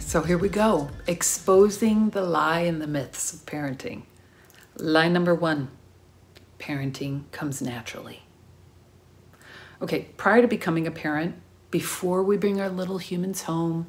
[0.00, 4.02] so here we go exposing the lie and the myths of parenting.
[4.74, 5.70] Lie number one
[6.58, 8.24] parenting comes naturally.
[9.80, 11.36] Okay, prior to becoming a parent,
[11.70, 13.86] before we bring our little humans home,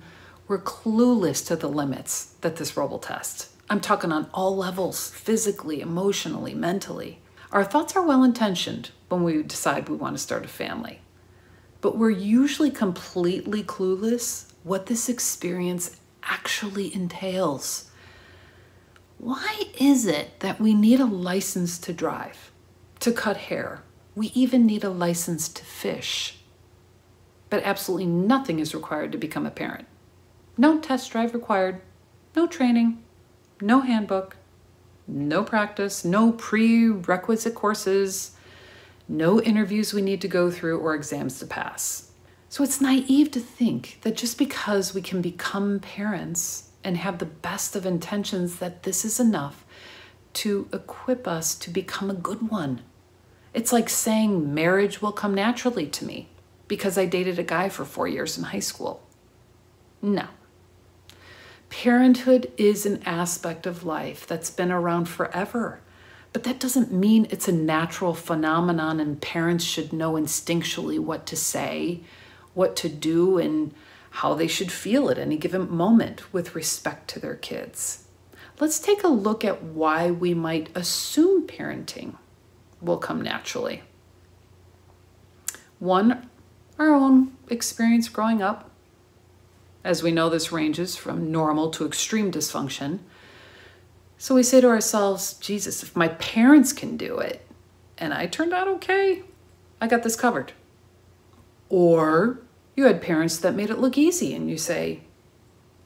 [0.47, 3.49] we're clueless to the limits that this will test.
[3.67, 7.21] I'm talking on all levels physically, emotionally, mentally.
[7.51, 10.99] Our thoughts are well intentioned when we decide we want to start a family,
[11.81, 17.89] but we're usually completely clueless what this experience actually entails.
[19.17, 22.51] Why is it that we need a license to drive,
[22.99, 23.83] to cut hair?
[24.15, 26.37] We even need a license to fish.
[27.49, 29.87] But absolutely nothing is required to become a parent.
[30.57, 31.81] No test drive required,
[32.35, 33.03] no training,
[33.61, 34.37] no handbook,
[35.07, 38.31] no practice, no prerequisite courses,
[39.07, 42.10] no interviews we need to go through or exams to pass.
[42.51, 47.25] So it's naive to think that just because we can become parents and have the
[47.25, 49.63] best of intentions that this is enough
[50.33, 52.81] to equip us to become a good one.
[53.53, 56.27] It's like saying marriage will come naturally to me
[56.67, 59.01] because I dated a guy for 4 years in high school.
[60.01, 60.27] No.
[61.69, 65.79] Parenthood is an aspect of life that's been around forever.
[66.33, 71.37] But that doesn't mean it's a natural phenomenon and parents should know instinctually what to
[71.37, 72.01] say,
[72.53, 73.73] what to do, and
[74.11, 78.05] how they should feel at any given moment with respect to their kids.
[78.59, 82.15] Let's take a look at why we might assume parenting
[82.81, 83.83] will come naturally.
[85.79, 86.29] One,
[86.77, 88.71] our own experience growing up
[89.83, 92.99] as we know, this ranges from normal to extreme dysfunction.
[94.17, 97.47] So we say to ourselves, Jesus, if my parents can do it
[97.97, 99.23] and I turned out okay,
[99.79, 100.53] I got this covered.
[101.71, 102.41] Or
[102.75, 104.99] you had parents that made it look easy and you say,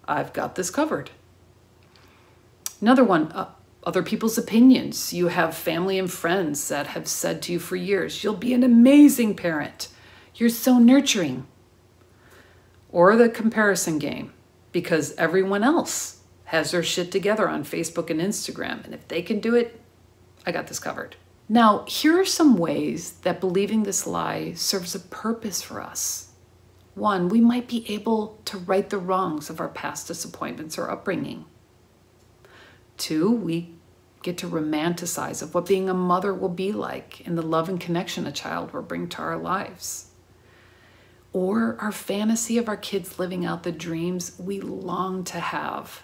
[0.08, 1.12] I've got this covered.
[2.82, 3.52] Another one, uh,
[3.84, 5.14] other people's opinions.
[5.14, 8.64] You have family and friends that have said to you for years, You'll be an
[8.64, 9.90] amazing parent.
[10.34, 11.46] You're so nurturing
[12.92, 14.34] or the comparison game
[14.72, 18.84] because everyone else has their shit together on Facebook and Instagram.
[18.86, 19.80] And if they can do it,
[20.48, 21.16] I got this covered.
[21.48, 26.32] Now, here are some ways that believing this lie serves a purpose for us.
[26.96, 31.46] One, we might be able to right the wrongs of our past disappointments or upbringing.
[32.98, 33.74] Two, we
[34.24, 37.80] get to romanticize of what being a mother will be like and the love and
[37.80, 40.08] connection a child will bring to our lives
[41.36, 46.02] or our fantasy of our kids living out the dreams we long to have.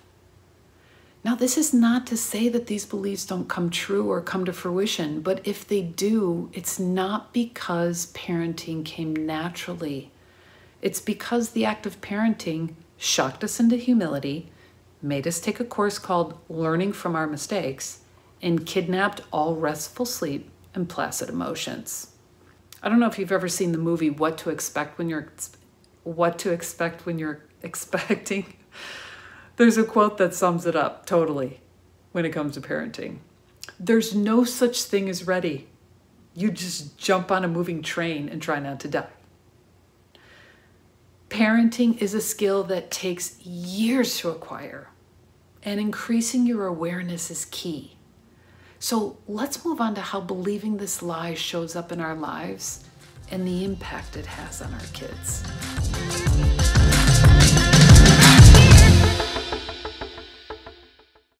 [1.23, 4.53] Now, this is not to say that these beliefs don't come true or come to
[4.53, 10.11] fruition, but if they do, it's not because parenting came naturally.
[10.81, 14.51] It's because the act of parenting shocked us into humility,
[14.99, 17.99] made us take a course called Learning from Our Mistakes,
[18.41, 22.11] and kidnapped all restful sleep and placid emotions.
[22.81, 25.31] I don't know if you've ever seen the movie What to Expect when you're
[26.03, 28.55] what to expect when you're expecting.
[29.57, 31.61] There's a quote that sums it up totally
[32.11, 33.19] when it comes to parenting.
[33.79, 35.67] There's no such thing as ready.
[36.33, 39.07] You just jump on a moving train and try not to die.
[41.29, 44.89] Parenting is a skill that takes years to acquire,
[45.63, 47.95] and increasing your awareness is key.
[48.79, 52.83] So let's move on to how believing this lie shows up in our lives
[53.29, 55.43] and the impact it has on our kids.